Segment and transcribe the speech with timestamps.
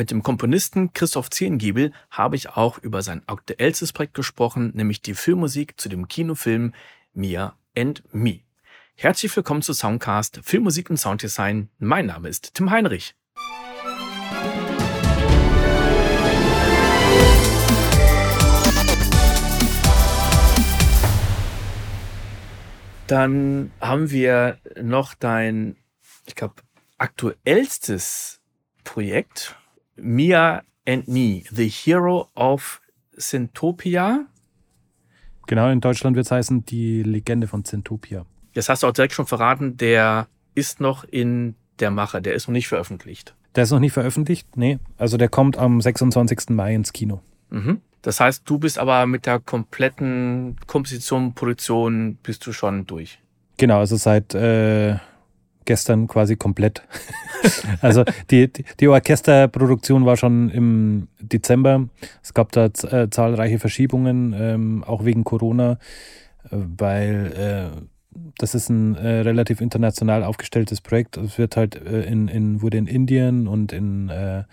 [0.00, 5.12] Mit dem Komponisten Christoph Zehngiebel habe ich auch über sein aktuellstes Projekt gesprochen, nämlich die
[5.12, 6.72] Filmmusik zu dem Kinofilm
[7.12, 8.40] Mia and Me.
[8.94, 11.68] Herzlich willkommen zu Soundcast Filmmusik und Sounddesign.
[11.78, 13.14] Mein Name ist Tim Heinrich.
[23.06, 25.76] Dann haben wir noch dein,
[26.24, 26.54] ich glaube,
[26.96, 28.40] aktuellstes
[28.82, 29.59] Projekt,
[30.02, 32.80] Mia and Me, The Hero of
[33.16, 34.26] Syntopia.
[35.46, 38.24] Genau, in Deutschland wird es heißen, die Legende von Syntopia.
[38.54, 42.48] Das hast du auch direkt schon verraten, der ist noch in der Mache, der ist
[42.48, 43.34] noch nicht veröffentlicht.
[43.54, 44.56] Der ist noch nicht veröffentlicht?
[44.56, 44.78] Nee.
[44.96, 46.50] Also der kommt am 26.
[46.50, 47.20] Mai ins Kino.
[47.50, 47.80] Mhm.
[48.02, 53.18] Das heißt, du bist aber mit der kompletten Komposition, Produktion bist du schon durch.
[53.56, 54.96] Genau, also seit äh,
[55.64, 56.82] gestern quasi komplett.
[57.80, 61.88] also die, die Orchesterproduktion war schon im Dezember.
[62.22, 65.78] Es gab da äh, zahlreiche Verschiebungen, ähm, auch wegen Corona,
[66.44, 67.80] äh, weil äh,
[68.38, 71.16] das ist ein äh, relativ international aufgestelltes Projekt.
[71.16, 74.44] Es wird halt äh, in, in, wurde in Indien und in äh,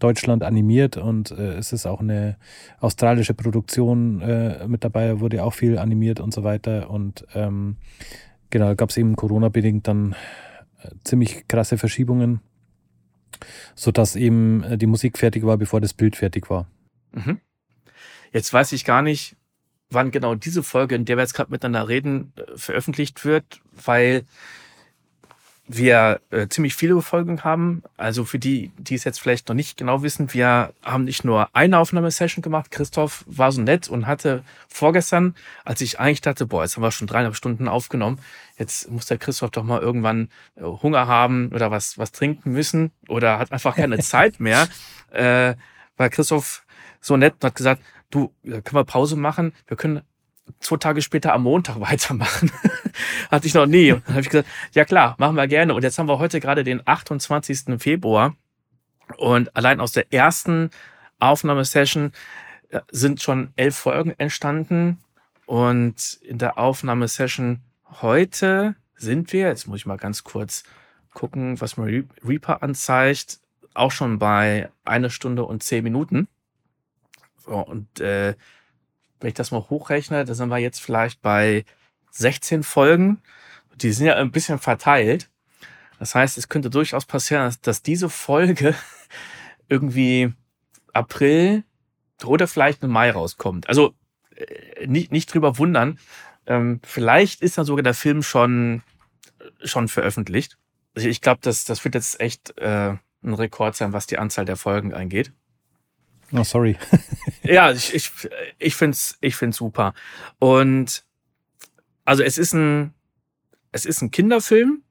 [0.00, 2.36] Deutschland animiert und es ist auch eine
[2.78, 4.18] australische Produktion
[4.66, 6.90] mit dabei, wurde auch viel animiert und so weiter.
[6.90, 7.76] Und ähm,
[8.50, 10.14] genau, gab es eben Corona-bedingt dann
[11.04, 12.40] ziemlich krasse Verschiebungen,
[13.74, 16.66] sodass eben äh, die Musik fertig war, bevor das Bild fertig war.
[17.12, 17.40] Mhm.
[18.32, 19.36] Jetzt weiß ich gar nicht,
[19.90, 24.24] wann genau diese Folge, in der wir jetzt gerade miteinander reden, äh, veröffentlicht wird, weil
[25.66, 27.82] wir äh, ziemlich viele Folgen haben.
[27.96, 31.48] Also für die, die es jetzt vielleicht noch nicht genau wissen, wir haben nicht nur
[31.54, 32.70] eine Aufnahmesession gemacht.
[32.70, 36.90] Christoph war so nett und hatte vorgestern, als ich eigentlich dachte, boah, jetzt haben wir
[36.90, 38.18] schon dreieinhalb Stunden aufgenommen,
[38.58, 42.92] jetzt muss der Christoph doch mal irgendwann äh, Hunger haben oder was, was trinken müssen
[43.08, 44.68] oder hat einfach keine Zeit mehr,
[45.12, 45.54] äh,
[45.96, 46.64] weil Christoph
[47.00, 49.52] so nett und hat gesagt, du, können wir Pause machen?
[49.66, 50.02] Wir können
[50.60, 52.50] zwei Tage später am Montag weitermachen.
[53.30, 53.92] Hatte ich noch nie.
[53.92, 55.74] Und dann habe ich gesagt, ja klar, machen wir gerne.
[55.74, 57.78] Und jetzt haben wir heute gerade den 28.
[57.78, 58.34] Februar.
[59.16, 60.70] Und allein aus der ersten
[61.18, 62.12] Aufnahmesession
[62.70, 64.98] äh, sind schon elf Folgen entstanden.
[65.46, 67.60] Und in der Aufnahmesession
[68.00, 70.64] heute sind wir, jetzt muss ich mal ganz kurz
[71.12, 73.38] gucken, was mir Reaper anzeigt,
[73.74, 76.28] auch schon bei einer Stunde und zehn Minuten.
[77.44, 78.34] Und äh,
[79.24, 81.64] wenn ich das mal hochrechne, da sind wir jetzt vielleicht bei
[82.10, 83.22] 16 Folgen.
[83.74, 85.30] Die sind ja ein bisschen verteilt.
[85.98, 88.74] Das heißt, es könnte durchaus passieren, dass, diese Folge
[89.70, 90.34] irgendwie
[90.92, 91.64] April
[92.22, 93.66] oder vielleicht im Mai rauskommt.
[93.66, 93.94] Also
[94.36, 95.98] äh, nicht, nicht drüber wundern.
[96.44, 98.82] Ähm, vielleicht ist dann sogar der Film schon,
[99.62, 100.58] schon veröffentlicht.
[100.94, 102.90] Also ich glaube, das, das wird jetzt echt äh,
[103.22, 105.32] ein Rekord sein, was die Anzahl der Folgen angeht.
[106.32, 106.76] Oh, sorry.
[107.42, 108.10] ja, ich, ich,
[108.58, 109.94] ich finde es ich find's super.
[110.38, 111.04] Und
[112.04, 112.94] also es ist ein,
[113.72, 114.82] es ist ein Kinderfilm,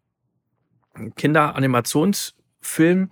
[0.93, 3.11] ein Kinderanimationsfilm.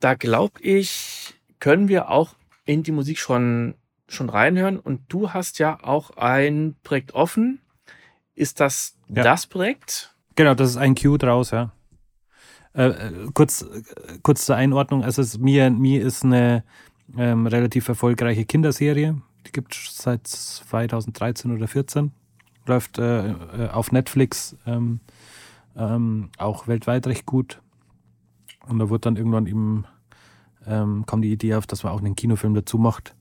[0.00, 3.74] Da glaube ich, können wir auch in die Musik schon,
[4.08, 4.78] schon reinhören.
[4.78, 7.60] Und du hast ja auch ein Projekt offen.
[8.34, 9.22] Ist das ja.
[9.22, 10.14] das Projekt?
[10.36, 11.72] Genau, das ist ein Cue draus, ja.
[12.74, 13.64] Äh, äh kurz,
[14.22, 15.04] kurz zur Einordnung.
[15.04, 16.64] Also es, mir, mir ist eine
[17.16, 19.20] ähm, relativ erfolgreiche Kinderserie.
[19.46, 22.12] Die gibt es seit 2013 oder 2014.
[22.66, 25.00] Läuft äh, äh, auf Netflix ähm,
[25.76, 27.60] ähm, auch weltweit recht gut.
[28.66, 29.84] Und da wurde dann irgendwann eben
[30.66, 33.14] ähm, kam die Idee auf, dass man auch einen Kinofilm dazu macht.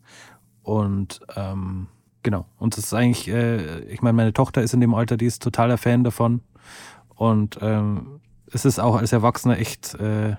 [0.61, 1.87] Und ähm,
[2.23, 2.45] genau.
[2.57, 5.43] Und das ist eigentlich, äh, ich meine, meine Tochter ist in dem Alter, die ist
[5.43, 6.41] totaler Fan davon.
[7.15, 10.35] Und ähm, es ist auch als Erwachsener echt äh,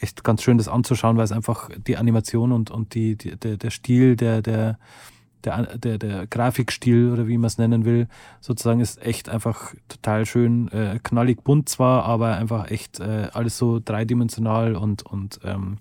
[0.00, 3.56] echt ganz schön, das anzuschauen, weil es einfach die Animation und, und die, die der,
[3.56, 4.78] der Stil, der, der,
[5.44, 8.08] der, der, der Grafikstil oder wie man es nennen will,
[8.40, 13.56] sozusagen ist echt einfach total schön, äh, knallig bunt zwar, aber einfach echt äh, alles
[13.58, 15.78] so dreidimensional und, und ähm,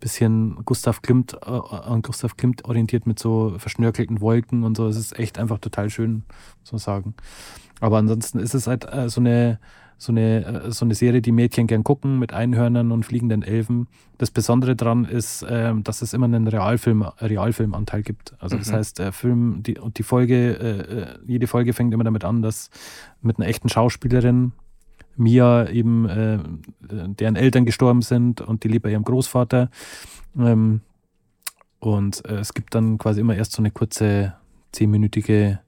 [0.00, 4.88] bisschen Gustav Klimt, äh, an Gustav Klimt orientiert mit so verschnörkelten Wolken und so.
[4.88, 6.24] Es ist echt einfach total schön,
[6.70, 7.14] muss sagen.
[7.80, 9.58] Aber ansonsten ist es halt äh, so eine
[10.02, 13.86] so eine, äh, so eine Serie, die Mädchen gern gucken mit Einhörnern und fliegenden Elfen.
[14.18, 18.34] Das Besondere daran ist, ähm, dass es immer einen Realfilm, Realfilmanteil gibt.
[18.40, 18.74] Also das mhm.
[18.74, 22.42] heißt, der Film die, und die Folge, äh, äh, jede Folge fängt immer damit an,
[22.42, 22.70] dass
[23.20, 24.52] mit einer echten Schauspielerin
[25.16, 26.38] Mia eben, äh,
[26.80, 29.70] deren Eltern gestorben sind und die lebt bei ihrem Großvater.
[30.36, 30.80] Ähm,
[31.78, 34.34] und äh, es gibt dann quasi immer erst so eine kurze
[34.72, 35.60] zehnminütige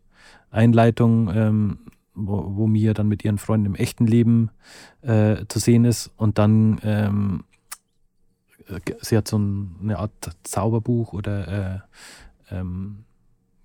[0.51, 1.79] Einleitung, ähm,
[2.15, 4.51] wo, wo Mia dann mit ihren Freunden im echten Leben
[5.03, 6.13] äh, zu sehen ist.
[6.17, 7.45] Und dann ähm,
[9.01, 10.13] sie hat so ein, eine Art
[10.43, 11.85] Zauberbuch oder
[12.51, 13.05] äh, ähm,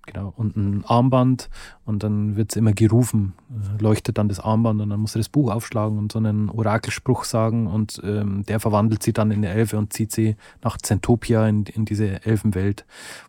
[0.06, 1.48] genau, und ein Armband
[1.84, 5.18] und dann wird sie immer gerufen, äh, leuchtet dann das Armband und dann muss sie
[5.18, 9.38] das Buch aufschlagen und so einen Orakelspruch sagen und ähm, der verwandelt sie dann in
[9.38, 12.84] eine Elfe und zieht sie nach Zentopia in, in diese Elfenwelt,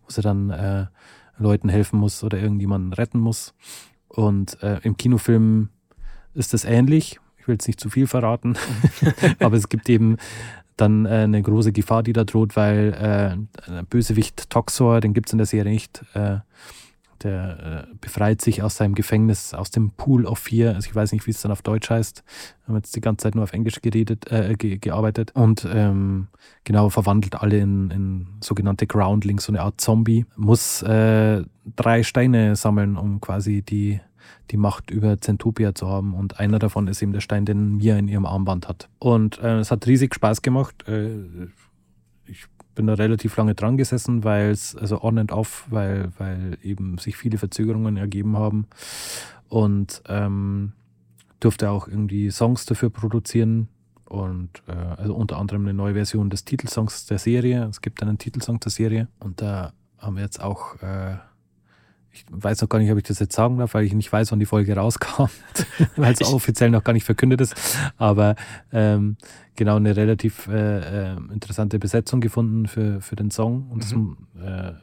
[0.05, 0.87] wo sie dann äh,
[1.37, 3.53] Leuten helfen muss oder irgendjemanden retten muss.
[4.15, 5.69] Und äh, im Kinofilm
[6.33, 7.19] ist das ähnlich.
[7.37, 8.55] Ich will jetzt nicht zu viel verraten,
[9.39, 10.17] aber es gibt eben
[10.77, 15.33] dann äh, eine große Gefahr, die da droht, weil äh, Bösewicht Toxor, den gibt es
[15.33, 16.37] in der Serie nicht, äh,
[17.23, 20.75] der äh, befreit sich aus seinem Gefängnis, aus dem Pool of Fear.
[20.75, 22.23] Also ich weiß nicht, wie es dann auf Deutsch heißt.
[22.63, 26.27] Wir haben jetzt die ganze Zeit nur auf Englisch geredet, äh, ge gearbeitet und ähm,
[26.63, 30.25] genau verwandelt alle in, in sogenannte Groundlings, so eine Art Zombie.
[30.35, 31.43] Muss äh,
[31.75, 33.99] drei Steine sammeln, um quasi die
[34.51, 36.13] die Macht über Zentopia zu haben.
[36.13, 38.89] Und einer davon ist eben der Stein, den Mia in ihrem Armband hat.
[38.99, 40.83] Und äh, es hat riesig Spaß gemacht.
[42.75, 46.97] Bin da relativ lange dran gesessen, weil es, also on and off, weil, weil eben
[46.97, 48.67] sich viele Verzögerungen ergeben haben.
[49.49, 50.71] Und ähm,
[51.41, 53.67] durfte auch irgendwie Songs dafür produzieren.
[54.05, 57.65] Und äh, also unter anderem eine neue Version des Titelsongs der Serie.
[57.65, 59.07] Es gibt einen Titelsong der Serie.
[59.19, 61.17] Und da haben wir jetzt auch äh,
[62.13, 64.31] ich weiß noch gar nicht, ob ich das jetzt sagen darf, weil ich nicht weiß,
[64.31, 65.27] wann die Folge rauskam,
[65.95, 67.55] weil es offiziell noch gar nicht verkündet ist.
[67.97, 68.35] Aber
[68.71, 69.17] ähm,
[69.55, 73.69] genau eine relativ äh, äh, interessante Besetzung gefunden für, für den Song.
[73.69, 74.17] Und mhm.
[74.33, 74.73] das äh,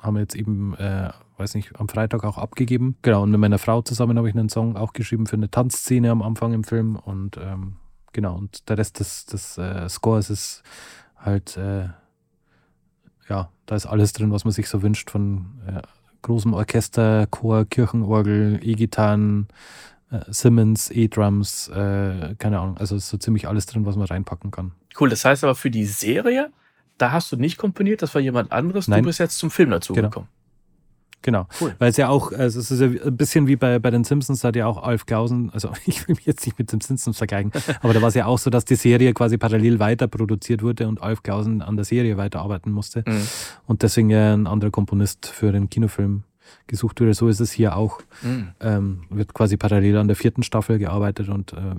[0.00, 2.96] haben wir jetzt eben, äh, weiß nicht, am Freitag auch abgegeben.
[3.02, 6.10] Genau, und mit meiner Frau zusammen habe ich einen Song auch geschrieben für eine Tanzszene
[6.10, 6.96] am Anfang im Film.
[6.96, 7.76] Und ähm,
[8.12, 10.62] genau, und der Rest des, des äh, Scores ist
[11.16, 11.88] halt, äh,
[13.28, 15.82] ja, da ist alles drin, was man sich so wünscht von äh,
[16.22, 19.48] großem Orchester, Chor, Kirchenorgel, E-Gitarren,
[20.10, 22.76] äh, Simmons, E-Drums, äh, keine Ahnung.
[22.78, 24.72] Also ist so ziemlich alles drin, was man reinpacken kann.
[24.98, 26.50] Cool, das heißt aber für die Serie,
[26.98, 28.88] da hast du nicht komponiert, das war jemand anderes.
[28.88, 29.02] Nein.
[29.02, 30.08] Du bist jetzt zum Film dazu genau.
[30.08, 30.28] gekommen.
[31.22, 31.46] Genau.
[31.60, 31.74] Cool.
[31.78, 34.40] Weil es ja auch, also es ist ja ein bisschen wie bei, bei den Simpsons,
[34.40, 37.16] da hat ja auch Alf Klausen, also ich will mich jetzt nicht mit den Simpsons
[37.16, 40.62] vergleichen, aber da war es ja auch so, dass die Serie quasi parallel weiter produziert
[40.62, 43.04] wurde und Alf Klausen an der Serie weiterarbeiten musste.
[43.06, 43.22] Mhm.
[43.66, 46.24] Und deswegen ja ein anderer Komponist für den Kinofilm
[46.66, 47.14] gesucht wurde.
[47.14, 48.00] So ist es hier auch.
[48.22, 48.48] Mhm.
[48.60, 51.76] Ähm, wird quasi parallel an der vierten Staffel gearbeitet und äh,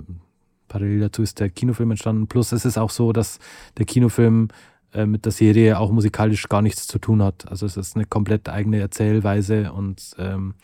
[0.68, 2.26] parallel dazu ist der Kinofilm entstanden.
[2.26, 3.38] Plus es ist auch so, dass
[3.78, 4.48] der Kinofilm
[4.94, 7.50] äh, mit der Serie auch musikalisch gar nichts zu tun hat.
[7.50, 10.54] Also es ist eine komplett eigene Erzählweise und ähm,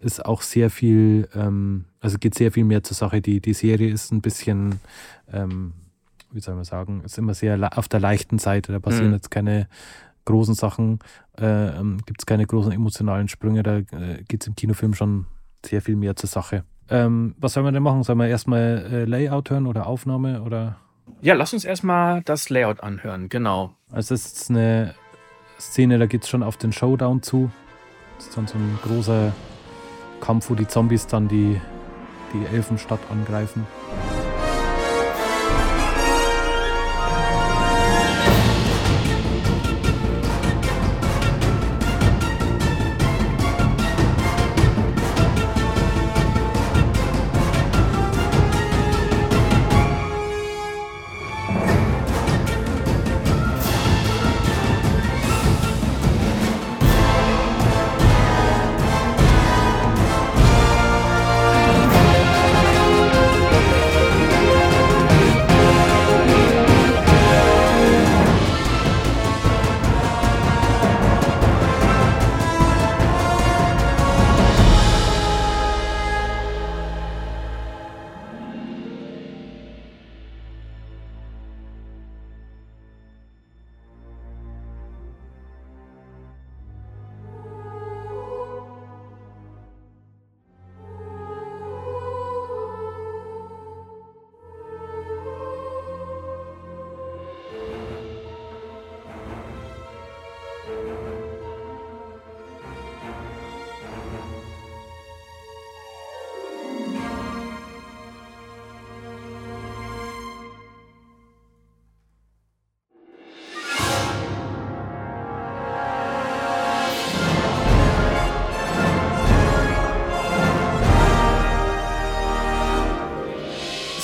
[0.00, 3.20] ist auch sehr viel, ähm, also geht sehr viel mehr zur Sache.
[3.20, 4.80] Die, die Serie ist ein bisschen,
[5.32, 5.72] ähm,
[6.30, 8.72] wie soll man sagen, ist immer sehr auf der leichten Seite.
[8.72, 9.14] Da passieren mhm.
[9.14, 9.66] jetzt keine
[10.26, 10.98] großen Sachen,
[11.38, 11.70] äh,
[12.06, 13.62] gibt es keine großen emotionalen Sprünge.
[13.62, 15.26] Da äh, geht es im Kinofilm schon
[15.64, 16.64] sehr viel mehr zur Sache.
[16.88, 18.02] Ähm, was sollen wir denn machen?
[18.02, 20.76] Sollen wir erstmal äh, Layout hören oder Aufnahme oder?
[21.20, 23.74] Ja, lass uns erstmal das Layout anhören, genau.
[23.92, 24.94] Also es ist eine
[25.58, 27.50] Szene, da geht es schon auf den Showdown zu.
[28.16, 29.32] Das ist dann so ein großer
[30.20, 31.60] Kampf, wo die Zombies dann die,
[32.32, 33.66] die Elfenstadt angreifen.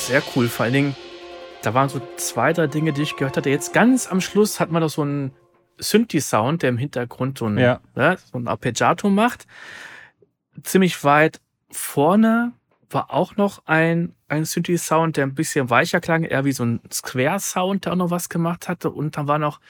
[0.06, 0.48] Sehr cool.
[0.48, 0.96] Vor allen Dingen,
[1.62, 3.50] da waren so zwei, drei Dinge, die ich gehört hatte.
[3.50, 5.32] Jetzt ganz am Schluss hat man doch so einen
[5.78, 7.80] Synthi-Sound, der im Hintergrund so ein, ja.
[7.94, 9.46] ne, so ein Arpeggiato macht.
[10.62, 12.52] Ziemlich weit vorne
[12.88, 16.80] war auch noch ein, ein Synthi-Sound, der ein bisschen weicher klang, eher wie so ein
[16.90, 18.90] Square-Sound, der auch noch was gemacht hatte.
[18.90, 19.60] Und dann war noch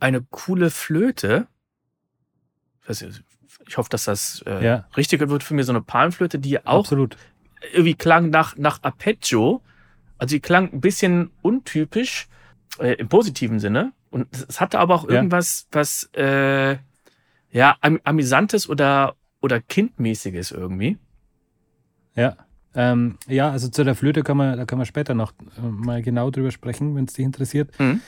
[0.00, 1.46] eine coole Flöte.
[3.66, 4.88] Ich hoffe, dass das äh, ja.
[4.96, 7.16] richtig wird für mich, so eine Palmflöte, die auch Absolut.
[7.72, 9.62] Irgendwie klang nach, nach Arpeggio.
[10.18, 12.28] Also die klang ein bisschen untypisch
[12.78, 13.92] äh, im positiven Sinne.
[14.10, 15.80] Und es hatte aber auch irgendwas, ja.
[15.80, 16.76] was äh,
[17.50, 20.98] ja am, amüsantes oder oder kindmäßiges irgendwie.
[22.14, 22.36] Ja.
[22.74, 26.02] Ähm, ja, also zu der Flöte kann man, da kann man später noch äh, mal
[26.02, 27.70] genau drüber sprechen, wenn es dich interessiert.
[27.78, 28.00] Mhm.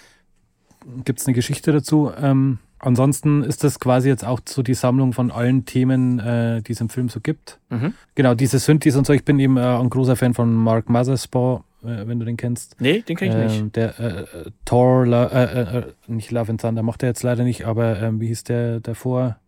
[1.04, 2.12] Gibt es eine Geschichte dazu?
[2.16, 6.72] Ähm, ansonsten ist das quasi jetzt auch so die Sammlung von allen Themen, äh, die
[6.72, 7.58] es im Film so gibt.
[7.70, 7.94] Mhm.
[8.14, 9.12] Genau, diese Synthes und so.
[9.12, 12.80] Ich bin eben äh, ein großer Fan von Mark Mothersbaugh, äh, wenn du den kennst.
[12.80, 13.60] Nee, den kenne ich nicht.
[13.60, 17.66] Ähm, der äh, äh, Thor, äh, nicht Love and Thunder, macht er jetzt leider nicht,
[17.66, 19.38] aber ähm, wie hieß der davor?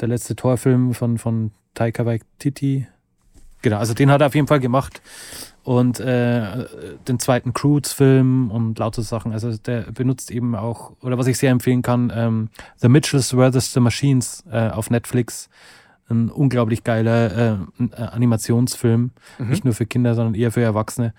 [0.00, 2.86] Der letzte Torfilm von, von Taika Waititi.
[3.62, 5.02] Genau, also den hat er auf jeden Fall gemacht.
[5.64, 6.64] Und äh,
[7.08, 9.32] den zweiten Croods-Film und lauter Sachen.
[9.32, 13.74] Also der benutzt eben auch, oder was ich sehr empfehlen kann, ähm, The Mitchells vs.
[13.74, 15.50] The Machines äh, auf Netflix.
[16.08, 19.10] Ein unglaublich geiler äh, Animationsfilm.
[19.38, 19.48] Mhm.
[19.48, 21.12] Nicht nur für Kinder, sondern eher für Erwachsene.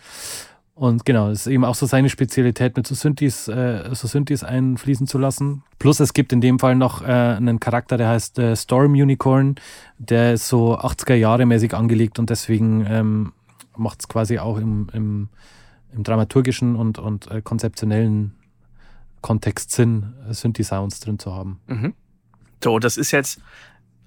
[0.79, 4.45] Und genau, es ist eben auch so seine Spezialität, mit so Synthes, äh, so Synthes
[4.45, 5.62] einfließen zu lassen.
[5.77, 9.55] Plus es gibt in dem Fall noch äh, einen Charakter, der heißt äh, Storm Unicorn,
[9.98, 13.33] der ist so 80er Jahre mäßig angelegt und deswegen ähm,
[13.75, 15.27] macht es quasi auch im, im,
[15.91, 18.36] im dramaturgischen und, und äh, konzeptionellen
[19.19, 21.59] Kontext Sinn, Synthi-Sounds drin zu haben.
[21.67, 21.93] Mhm.
[22.63, 23.41] So, das ist jetzt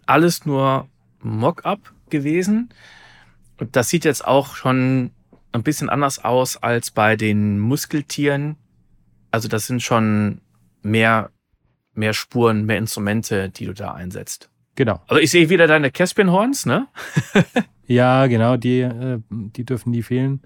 [0.06, 0.88] alles nur
[1.20, 2.70] Mock-up gewesen.
[3.60, 5.10] Und das sieht jetzt auch schon
[5.52, 8.56] ein bisschen anders aus als bei den Muskeltieren.
[9.30, 10.40] Also das sind schon
[10.82, 11.30] mehr,
[11.94, 14.50] mehr Spuren, mehr Instrumente, die du da einsetzt.
[14.75, 15.00] Genau.
[15.06, 16.88] Also ich sehe wieder deine Caspian Horns, ne?
[17.87, 20.40] ja, genau, die, äh, die dürfen nie fehlen.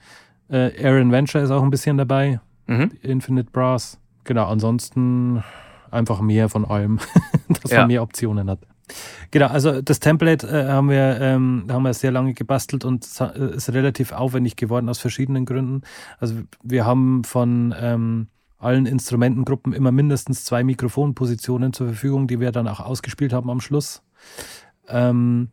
[0.48, 2.40] Äh, Aaron Venture ist auch ein bisschen dabei.
[2.66, 2.92] Mhm.
[3.02, 4.00] Infinite Brass.
[4.24, 5.44] Genau, ansonsten
[5.90, 6.98] einfach mehr von allem,
[7.62, 7.80] dass ja.
[7.80, 8.60] man mehr Optionen hat.
[9.30, 13.56] Genau, also das Template äh, haben wir ähm, haben wir sehr lange gebastelt und äh,
[13.56, 15.82] ist relativ aufwendig geworden aus verschiedenen Gründen.
[16.18, 18.28] Also wir haben von ähm,
[18.58, 23.60] allen Instrumentengruppen immer mindestens zwei Mikrofonpositionen zur Verfügung, die wir dann auch ausgespielt haben am
[23.60, 24.02] Schluss.
[24.88, 25.48] Ähm,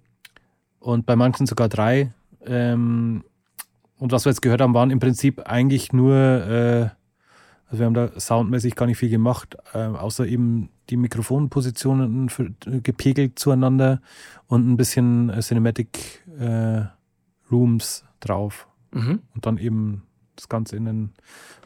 [0.79, 2.13] und bei manchen sogar drei.
[2.45, 3.23] Ähm,
[3.97, 6.89] und was wir jetzt gehört haben, waren im Prinzip eigentlich nur äh,
[7.73, 12.51] also wir haben da soundmäßig gar nicht viel gemacht, äh, außer eben die Mikrofonpositionen für,
[12.65, 14.01] äh, gepegelt zueinander
[14.47, 16.83] und ein bisschen äh, Cinematic äh,
[17.51, 18.67] Rooms drauf.
[18.91, 19.19] Mhm.
[19.33, 20.03] Und dann eben
[20.35, 21.13] das Ganze in ein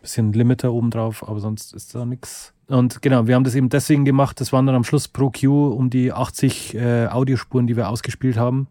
[0.01, 2.53] bisschen Limiter oben drauf, aber sonst ist da nichts.
[2.67, 4.41] Und genau, wir haben das eben deswegen gemacht.
[4.41, 8.37] Das waren dann am Schluss pro Q um die 80 äh, Audiospuren, die wir ausgespielt
[8.37, 8.67] haben.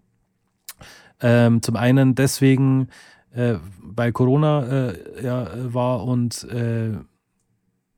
[1.21, 2.89] Ähm, zum einen deswegen,
[3.35, 6.93] äh, weil Corona äh, ja, war und äh,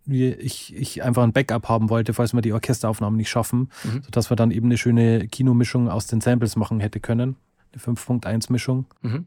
[0.09, 4.03] ich, ich einfach ein Backup haben wollte, falls wir die Orchesteraufnahmen nicht schaffen, mhm.
[4.05, 7.37] sodass wir dann eben eine schöne Kinomischung aus den Samples machen hätte können.
[7.73, 8.87] Eine 5.1-Mischung.
[9.03, 9.27] Mhm.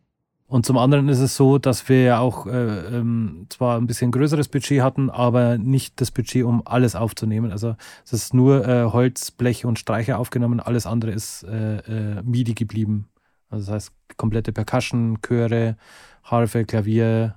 [0.52, 4.12] Und zum anderen ist es so, dass wir ja auch äh, ähm, zwar ein bisschen
[4.12, 7.54] größeres Budget hatten, aber nicht das Budget, um alles aufzunehmen.
[7.54, 12.22] Also es ist nur äh, Holz, Blech und Streicher aufgenommen, alles andere ist äh, äh
[12.24, 13.08] MIDI geblieben.
[13.50, 15.78] Also das heißt komplette Percussion, Chöre,
[16.24, 17.36] Harfe, Klavier,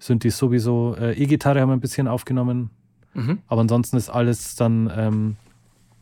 [0.00, 0.96] sind die sowieso.
[0.98, 2.70] Äh, E-Gitarre haben wir ein bisschen aufgenommen.
[3.14, 3.38] Mhm.
[3.46, 5.36] Aber ansonsten ist alles dann ähm,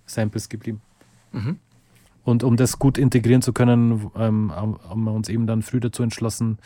[0.07, 0.81] Samples geblieben.
[1.33, 1.59] Mhm.
[2.25, 6.03] Und um das gut integrieren zu können, ähm, haben wir uns eben dann früh dazu
[6.03, 6.59] entschlossen,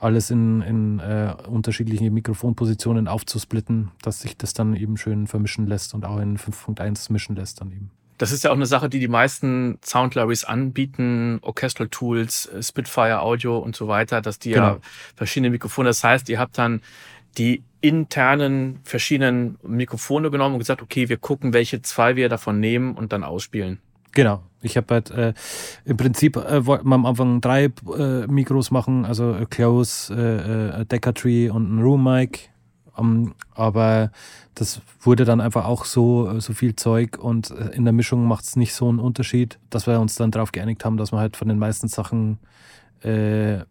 [0.00, 5.94] alles in, in äh, unterschiedliche Mikrofonpositionen aufzusplitten, dass sich das dann eben schön vermischen lässt
[5.94, 7.90] und auch in 5.1 mischen lässt dann eben.
[8.18, 12.62] Das ist ja auch eine Sache, die die meisten Sound Libraries anbieten, Orchestral Tools, äh,
[12.62, 14.66] Spitfire Audio und so weiter, dass die genau.
[14.66, 14.78] ja
[15.16, 16.80] verschiedene Mikrofone, das heißt, ihr habt dann
[17.36, 22.94] die internen verschiedenen Mikrofone genommen und gesagt, okay, wir gucken, welche zwei wir davon nehmen
[22.94, 23.78] und dann ausspielen.
[24.12, 24.42] Genau.
[24.62, 25.34] Ich habe halt äh,
[25.84, 30.84] im Prinzip äh, wollten wir am Anfang drei äh, Mikros machen, also Close, äh, äh
[30.86, 32.48] Decker Tree und ein Room Mic.
[32.96, 34.12] Um, ähm, aber
[34.54, 38.44] das wurde dann einfach auch so, so viel Zeug und äh, in der Mischung macht
[38.44, 41.36] es nicht so einen Unterschied, dass wir uns dann darauf geeinigt haben, dass wir halt
[41.36, 42.38] von den meisten Sachen
[43.02, 43.62] äh,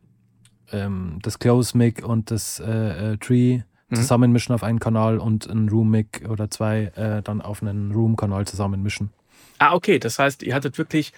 [0.74, 3.96] ähm, das Close Mic und das äh, äh, Tree mhm.
[3.96, 8.15] zusammenmischen auf einen Kanal und ein Room Mic oder zwei äh, dann auf einen Room
[8.15, 9.12] Kanal zusammenmischen.
[9.60, 10.00] Ah, okay.
[10.00, 11.13] Das heißt, ihr hattet wirklich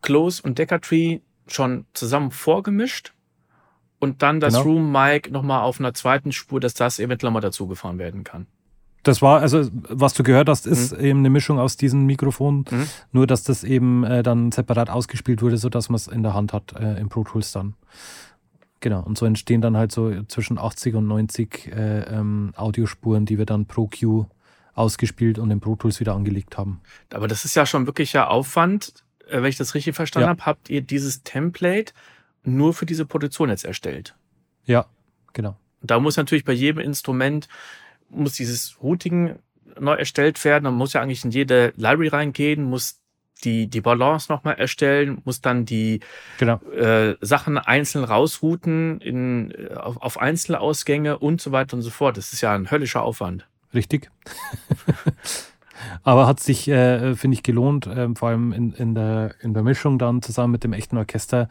[0.00, 3.12] Close und Decker Tree schon zusammen vorgemischt
[4.02, 4.64] und dann das genau.
[4.64, 8.48] Room Mic nochmal auf einer zweiten Spur, dass das eventuell mal dazugefahren werden kann.
[9.04, 11.04] Das war, also was du gehört hast, ist mhm.
[11.04, 12.88] eben eine Mischung aus diesen Mikrofonen, mhm.
[13.12, 16.52] nur dass das eben äh, dann separat ausgespielt wurde, sodass man es in der Hand
[16.52, 17.74] hat äh, im Pro Tools dann.
[18.80, 23.38] Genau, und so entstehen dann halt so zwischen 80 und 90 äh, ähm, Audiospuren, die
[23.38, 24.26] wir dann pro Q
[24.74, 26.80] ausgespielt und in Pro Tools wieder angelegt haben.
[27.12, 28.94] Aber das ist ja schon wirklicher Aufwand.
[29.28, 30.30] Äh, wenn ich das richtig verstanden ja.
[30.30, 31.92] habe, habt ihr dieses Template
[32.44, 34.14] nur für diese Produktion jetzt erstellt.
[34.64, 34.86] Ja,
[35.32, 35.56] genau.
[35.82, 37.48] Da muss natürlich bei jedem Instrument
[38.08, 39.36] muss dieses Routing
[39.78, 40.64] neu erstellt werden.
[40.64, 43.00] Man muss ja eigentlich in jede Library reingehen, muss
[43.44, 46.00] die, die Balance nochmal erstellen, muss dann die
[46.38, 46.60] genau.
[46.70, 52.16] äh, Sachen einzeln rausrouten in, äh, auf, auf Einzelausgänge und so weiter und so fort.
[52.16, 53.46] Das ist ja ein höllischer Aufwand.
[53.74, 54.10] Richtig.
[56.04, 59.62] Aber hat sich, äh, finde ich, gelohnt, äh, vor allem in, in, der, in der
[59.62, 61.48] Mischung dann zusammen mit dem echten Orchester,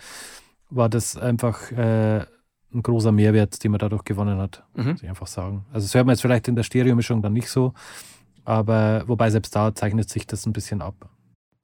[0.71, 2.25] war das einfach äh,
[2.73, 4.91] ein großer Mehrwert, den man dadurch gewonnen hat, mhm.
[4.91, 5.65] muss ich einfach sagen.
[5.71, 7.73] Also das hört man jetzt vielleicht in der Stereomischung dann nicht so,
[8.45, 11.09] aber wobei selbst da zeichnet sich das ein bisschen ab.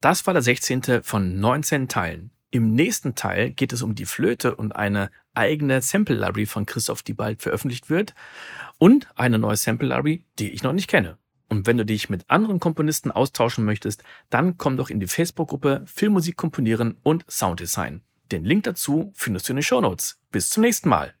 [0.00, 1.02] Das war der 16.
[1.02, 2.30] von 19 Teilen.
[2.50, 7.02] Im nächsten Teil geht es um die Flöte und eine eigene Sample Library von Christoph,
[7.02, 8.14] die bald veröffentlicht wird
[8.78, 11.18] und eine neue Sample Library, die ich noch nicht kenne.
[11.50, 15.82] Und wenn du dich mit anderen Komponisten austauschen möchtest, dann komm doch in die Facebook-Gruppe
[15.86, 18.02] Filmmusik komponieren und Sounddesign.
[18.30, 20.20] Den Link dazu findest du in den Show Notes.
[20.30, 21.14] Bis zum nächsten Mal.